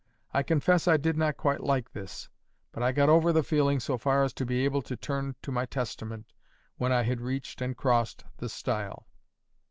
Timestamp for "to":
4.33-4.47, 4.81-4.95, 5.43-5.51